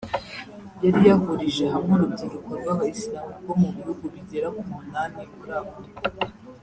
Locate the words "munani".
4.71-5.21